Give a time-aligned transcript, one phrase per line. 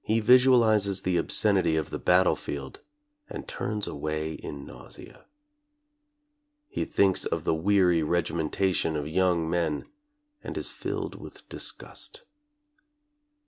[0.00, 2.80] He visualizes the obscenity of the battlefield
[3.28, 5.26] and turns away in nausea.
[6.70, 9.84] He thinks of the weary regimentation of young men,
[10.42, 12.22] and is filled with disgust.